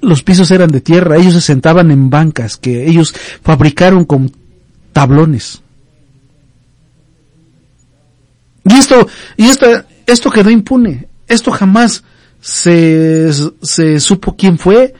[0.01, 4.31] los pisos eran de tierra, ellos se sentaban en bancas que ellos fabricaron con
[4.91, 5.61] tablones.
[8.65, 12.03] Y esto, y esta, esto quedó impune, esto jamás
[12.41, 13.29] se,
[13.61, 14.93] se supo quién fue,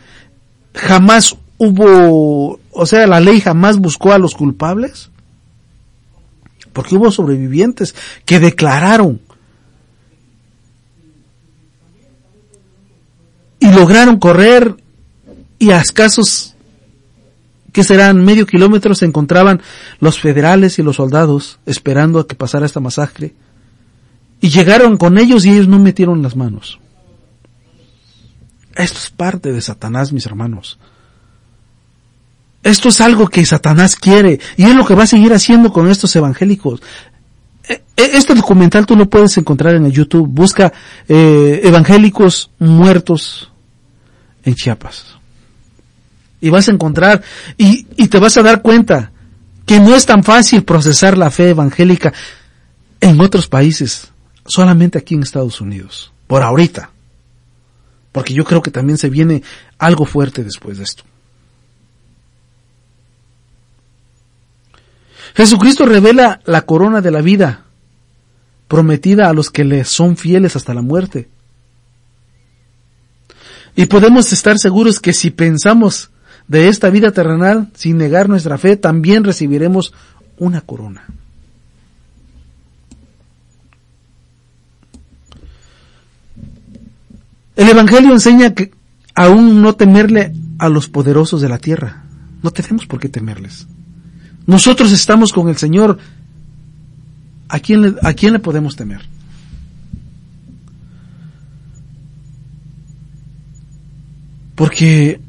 [0.74, 5.10] jamás hubo, o sea, la ley jamás buscó a los culpables.
[6.78, 9.20] Porque hubo sobrevivientes que declararon
[13.60, 14.76] y lograron correr
[15.58, 16.54] y a escasos
[17.74, 19.60] que serán medio kilómetro se encontraban
[20.00, 23.34] los federales y los soldados esperando a que pasara esta masacre
[24.40, 26.80] y llegaron con ellos y ellos no metieron las manos.
[28.76, 30.78] Esto es parte de Satanás, mis hermanos.
[32.68, 35.90] Esto es algo que Satanás quiere y es lo que va a seguir haciendo con
[35.90, 36.82] estos evangélicos.
[37.64, 40.28] E, e, este documental tú lo puedes encontrar en el YouTube.
[40.28, 40.74] Busca
[41.08, 43.50] eh, evangélicos muertos
[44.44, 45.16] en Chiapas.
[46.42, 47.24] Y vas a encontrar
[47.58, 49.14] y, y te vas a dar cuenta
[49.66, 52.14] que no es tan fácil procesar la fe evangélica
[53.00, 54.12] en otros países,
[54.46, 56.90] solamente aquí en Estados Unidos, por ahorita.
[58.12, 59.42] Porque yo creo que también se viene
[59.78, 61.04] algo fuerte después de esto.
[65.38, 67.66] Jesucristo revela la corona de la vida
[68.68, 71.30] prometida a los que le son fieles hasta la muerte.
[73.76, 76.10] Y podemos estar seguros que si pensamos
[76.48, 79.94] de esta vida terrenal sin negar nuestra fe, también recibiremos
[80.40, 81.06] una corona.
[87.56, 88.72] El Evangelio enseña que
[89.14, 92.06] aún no temerle a los poderosos de la tierra.
[92.42, 93.68] No tenemos por qué temerles.
[94.48, 96.00] Nosotros estamos con el Señor.
[97.50, 99.02] ¿A quién le, a quién le podemos temer?
[104.56, 105.22] Porque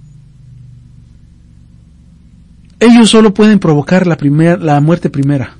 [2.81, 5.57] ellos solo pueden provocar la, primer, la muerte primera.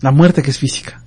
[0.00, 1.02] La muerte que es física.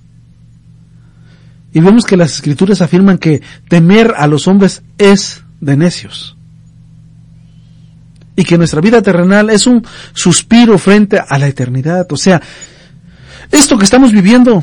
[1.72, 6.36] Y vemos que las escrituras afirman que temer a los hombres es de necios.
[8.36, 12.10] Y que nuestra vida terrenal es un suspiro frente a la eternidad.
[12.12, 12.40] O sea,
[13.50, 14.62] esto que estamos viviendo,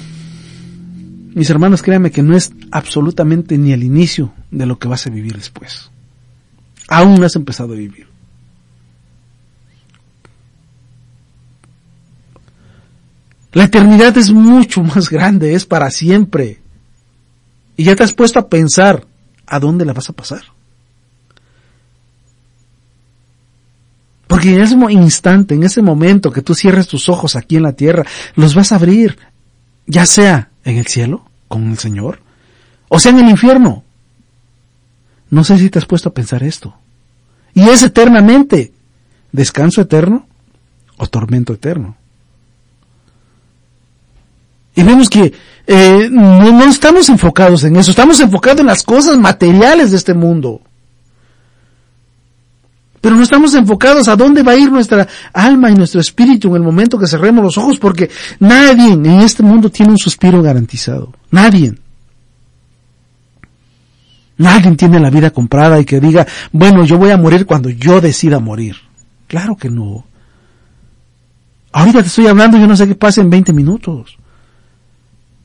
[1.34, 5.10] mis hermanos, créanme que no es absolutamente ni el inicio de lo que vas a
[5.10, 5.92] vivir después.
[6.88, 8.08] Aún no has empezado a vivir.
[13.54, 16.60] La eternidad es mucho más grande, es para siempre.
[17.76, 19.06] Y ya te has puesto a pensar
[19.46, 20.44] a dónde la vas a pasar.
[24.28, 27.74] Porque en ese instante, en ese momento que tú cierres tus ojos aquí en la
[27.74, 28.06] tierra,
[28.36, 29.18] los vas a abrir,
[29.86, 32.22] ya sea en el cielo, con el Señor,
[32.90, 33.84] o sea en el infierno.
[35.30, 36.76] No sé si te has puesto a pensar esto.
[37.54, 38.74] Y es eternamente
[39.32, 40.28] descanso eterno
[40.98, 41.96] o tormento eterno.
[44.76, 45.34] Y vemos que
[45.66, 50.14] eh, no, no, estamos enfocados en eso, estamos enfocados en las cosas materiales de este
[50.14, 50.62] mundo.
[53.02, 56.56] Pero no estamos enfocados a dónde va a ir nuestra alma y nuestro espíritu en
[56.56, 61.14] el momento que cerremos los ojos, porque nadie en este mundo tiene un suspiro garantizado.
[61.32, 61.76] Nadie.
[64.38, 68.02] Nadie tiene la vida comprada y que diga, bueno, yo voy a morir cuando yo
[68.02, 68.76] decida morir.
[69.28, 70.06] Claro que no.
[71.72, 74.18] Ahorita te estoy hablando, yo no sé qué pasa en 20 minutos.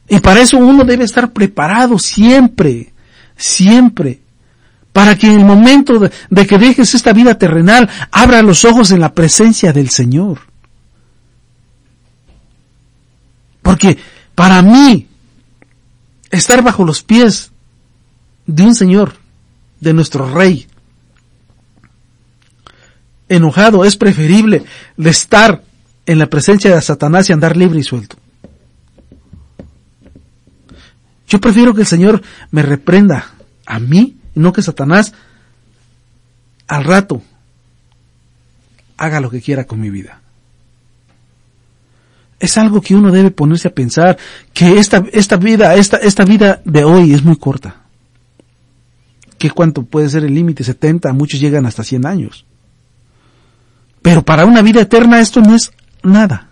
[0.09, 2.93] Y para eso uno debe estar preparado siempre,
[3.37, 4.21] siempre,
[4.93, 9.01] para que en el momento de, que dejes esta vida terrenal, abra los ojos en
[9.01, 10.41] la presencia del Señor.
[13.63, 13.97] Porque
[14.35, 15.07] para mí,
[16.31, 17.53] estar bajo los pies
[18.47, 19.15] de un Señor,
[19.81, 20.67] de nuestro Rey,
[23.29, 24.65] enojado, es preferible
[24.97, 25.63] de estar
[26.05, 28.17] en la presencia de Satanás y andar libre y suelto.
[31.27, 32.21] Yo prefiero que el Señor
[32.51, 33.33] me reprenda
[33.65, 35.13] a mí no que Satanás
[36.67, 37.23] al rato
[38.97, 40.21] haga lo que quiera con mi vida.
[42.39, 44.19] Es algo que uno debe ponerse a pensar
[44.53, 47.83] que esta, esta vida, esta, esta vida de hoy es muy corta.
[49.39, 50.65] ¿Qué cuánto puede ser el límite?
[50.65, 52.45] 70, muchos llegan hasta 100 años.
[54.01, 55.73] Pero para una vida eterna esto no es
[56.03, 56.49] nada.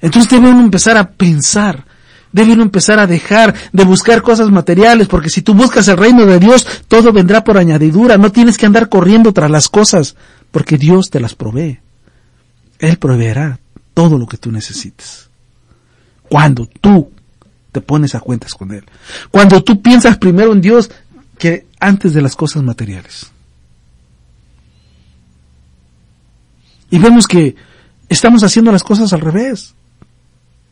[0.00, 1.84] Entonces debemos empezar a pensar
[2.32, 6.38] debe empezar a dejar de buscar cosas materiales, porque si tú buscas el reino de
[6.38, 10.16] Dios, todo vendrá por añadidura, no tienes que andar corriendo tras las cosas,
[10.50, 11.80] porque Dios te las provee.
[12.78, 13.60] Él proveerá
[13.94, 15.28] todo lo que tú necesites.
[16.28, 17.10] Cuando tú
[17.72, 18.84] te pones a cuentas con Él.
[19.30, 20.90] Cuando tú piensas primero en Dios
[21.38, 23.30] que antes de las cosas materiales.
[26.90, 27.56] Y vemos que
[28.10, 29.74] estamos haciendo las cosas al revés.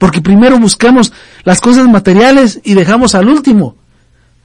[0.00, 1.12] Porque primero buscamos
[1.44, 3.76] las cosas materiales y dejamos al último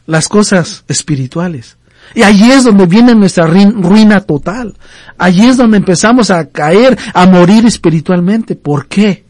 [0.05, 1.77] las cosas espirituales.
[2.13, 4.75] Y allí es donde viene nuestra ruina total.
[5.17, 8.57] Allí es donde empezamos a caer, a morir espiritualmente.
[8.57, 9.23] ¿Por qué?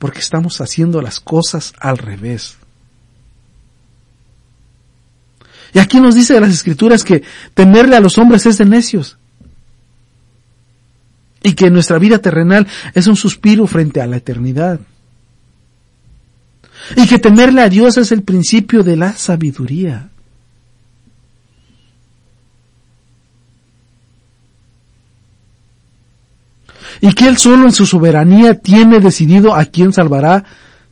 [0.00, 2.56] Porque estamos haciendo las cosas al revés.
[5.74, 7.22] Y aquí nos dice las escrituras que
[7.54, 9.16] temerle a los hombres es de necios.
[11.40, 14.80] Y que nuestra vida terrenal es un suspiro frente a la eternidad.
[16.96, 20.10] Y que temerle a Dios es el principio de la sabiduría.
[27.00, 30.44] Y que Él solo en su soberanía tiene decidido a quién salvará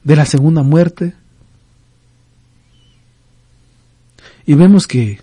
[0.02, 1.14] de la segunda muerte.
[4.46, 5.20] Y vemos que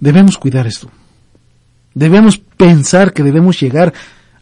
[0.00, 0.90] debemos cuidar esto.
[1.94, 3.94] Debemos pensar que debemos llegar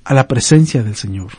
[0.04, 1.30] a la presencia del Señor.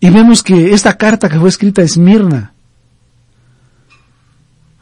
[0.00, 2.54] Y vemos que esta carta que fue escrita a Esmirna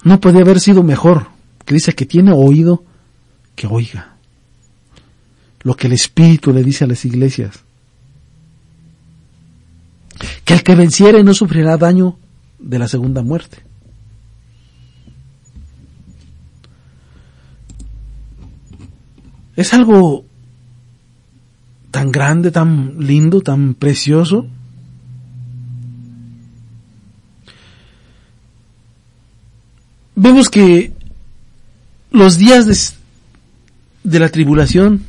[0.05, 1.27] no podía haber sido mejor,
[1.65, 2.85] que dice que tiene oído,
[3.57, 4.15] que oiga
[5.63, 7.61] lo que el Espíritu le dice a las iglesias.
[10.45, 12.17] Que el que venciere no sufrirá daño
[12.59, 13.59] de la segunda muerte.
[19.57, 20.25] Es algo
[21.91, 24.47] tan grande, tan lindo, tan precioso,
[30.19, 30.93] vemos que
[32.11, 32.95] los días
[34.03, 35.05] de, la tribulación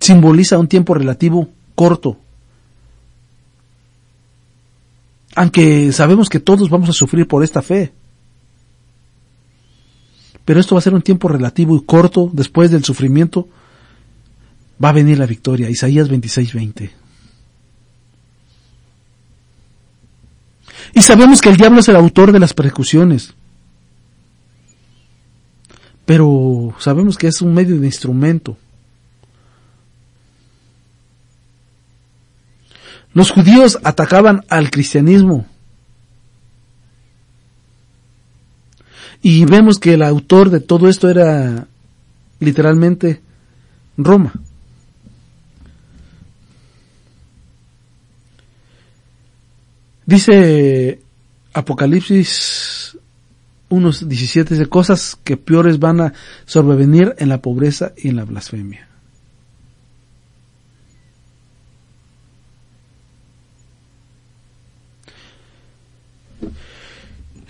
[0.00, 2.18] simboliza un tiempo relativo corto.
[5.36, 7.92] Aunque sabemos que todos vamos a sufrir por esta fe.
[10.44, 12.30] Pero esto va a ser un tiempo relativo y corto.
[12.32, 13.48] Después del sufrimiento
[14.82, 15.70] va a venir la victoria.
[15.70, 17.03] Isaías 26:20.
[20.94, 23.34] Y sabemos que el diablo es el autor de las persecuciones.
[26.06, 28.56] Pero sabemos que es un medio de instrumento.
[33.12, 35.46] Los judíos atacaban al cristianismo.
[39.22, 41.66] Y vemos que el autor de todo esto era
[42.40, 43.22] literalmente
[43.96, 44.32] Roma.
[50.06, 51.00] Dice
[51.52, 52.98] Apocalipsis
[53.68, 56.12] unos 17 de cosas que peores van a
[56.44, 58.88] sobrevenir en la pobreza y en la blasfemia.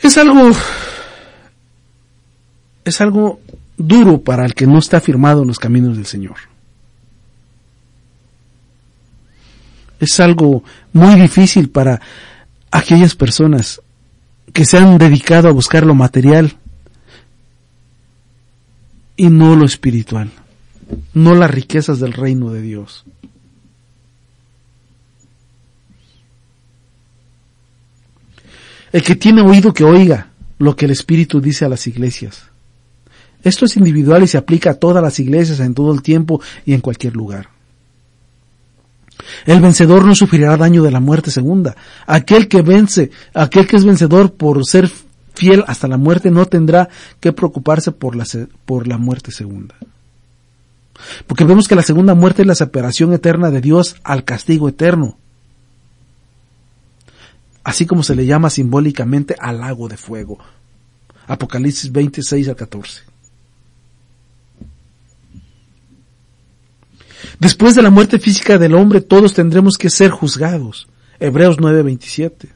[0.00, 0.50] Es algo
[2.84, 3.40] es algo
[3.76, 6.36] duro para el que no está firmado en los caminos del Señor.
[9.98, 12.00] Es algo muy difícil para
[12.74, 13.80] aquellas personas
[14.52, 16.56] que se han dedicado a buscar lo material
[19.16, 20.28] y no lo espiritual,
[21.14, 23.04] no las riquezas del reino de Dios.
[28.92, 32.50] El que tiene oído que oiga lo que el Espíritu dice a las iglesias.
[33.44, 36.72] Esto es individual y se aplica a todas las iglesias en todo el tiempo y
[36.72, 37.53] en cualquier lugar.
[39.46, 41.76] El vencedor no sufrirá daño de la muerte segunda.
[42.06, 44.90] Aquel que vence, aquel que es vencedor por ser
[45.34, 46.88] fiel hasta la muerte no tendrá
[47.20, 48.24] que preocuparse por la,
[48.64, 49.74] por la muerte segunda.
[51.26, 55.18] Porque vemos que la segunda muerte es la separación eterna de Dios al castigo eterno.
[57.62, 60.38] Así como se le llama simbólicamente al lago de fuego.
[61.26, 63.13] Apocalipsis 26 al 14.
[67.38, 70.86] Después de la muerte física del hombre, todos tendremos que ser juzgados.
[71.20, 72.48] Hebreos 9:27.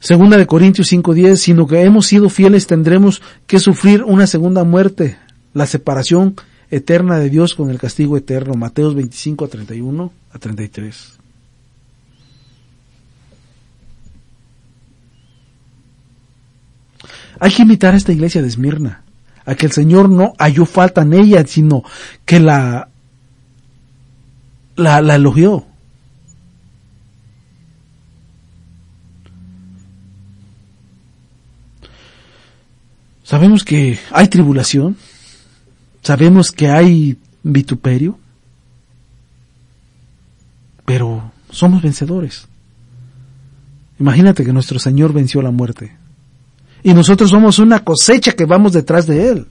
[0.00, 5.16] Segunda de Corintios 5:10, sino que hemos sido fieles tendremos que sufrir una segunda muerte,
[5.54, 6.36] la separación
[6.70, 8.54] eterna de Dios con el castigo eterno.
[8.54, 11.18] Mateos 25 a 31 a 33.
[17.40, 19.03] Hay que invitar a esta iglesia de Esmirna
[19.46, 21.82] a que el Señor no halló falta en ella, sino
[22.24, 22.88] que la,
[24.76, 25.66] la, elogió.
[33.22, 34.96] Sabemos que hay tribulación,
[36.02, 38.18] sabemos que hay vituperio,
[40.84, 42.46] pero somos vencedores.
[43.98, 46.03] Imagínate que nuestro Señor venció la muerte.
[46.84, 49.48] Y nosotros somos una cosecha que vamos detrás de Él.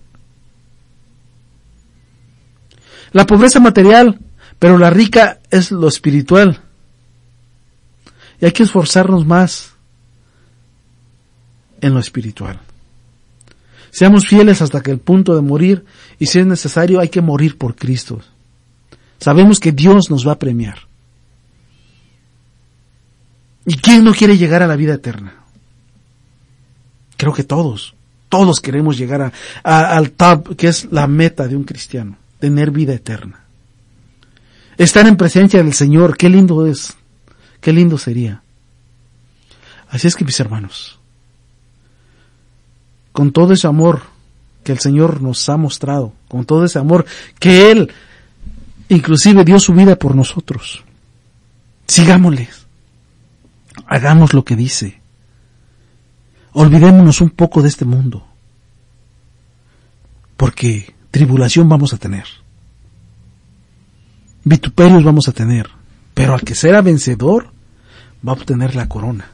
[3.11, 4.19] La pobreza material,
[4.59, 6.61] pero la rica es lo espiritual.
[8.39, 9.73] Y hay que esforzarnos más
[11.81, 12.59] en lo espiritual.
[13.89, 15.85] Seamos fieles hasta que el punto de morir
[16.19, 18.21] y si es necesario hay que morir por Cristo.
[19.19, 20.87] Sabemos que Dios nos va a premiar.
[23.65, 25.42] ¿Y quién no quiere llegar a la vida eterna?
[27.23, 27.95] Creo que todos,
[28.27, 29.31] todos queremos llegar
[29.63, 33.45] a, al top, que es la meta de un cristiano, tener vida eterna.
[34.77, 36.97] Estar en presencia del Señor, qué lindo es,
[37.61, 38.43] qué lindo sería.
[39.87, 40.99] Así es que mis hermanos,
[43.13, 44.01] con todo ese amor
[44.65, 47.05] que el Señor nos ha mostrado, con todo ese amor
[47.39, 47.89] que Él
[48.89, 50.83] inclusive dio su vida por nosotros,
[51.87, 52.67] sigámosles,
[53.87, 55.02] hagamos lo que dice,
[56.53, 58.25] olvidémonos un poco de este mundo,
[60.37, 62.25] porque tribulación vamos a tener,
[64.43, 65.69] vituperios vamos a tener,
[66.13, 67.51] pero al que será vencedor
[68.27, 69.31] va a obtener la corona,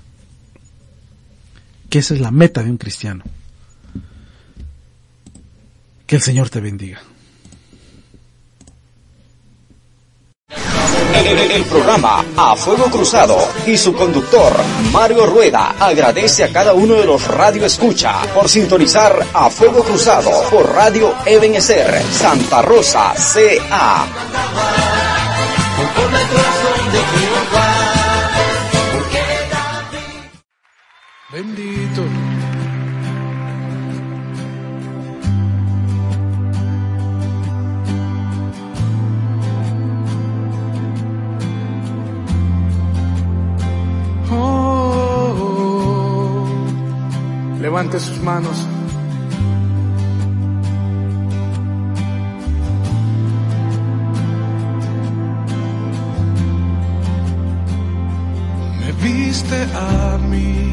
[1.90, 3.24] que esa es la meta de un cristiano.
[6.06, 7.02] Que el Señor te bendiga.
[11.22, 14.54] El programa A Fuego Cruzado y su conductor
[14.94, 20.32] Mario Rueda agradece a cada uno de los Radio Escucha por sintonizar A Fuego Cruzado
[20.50, 24.08] por Radio Ebenecer Santa Rosa CA.
[31.34, 32.19] Bendito.
[47.70, 48.68] Levante sus manos.
[58.80, 60.69] Me viste a mí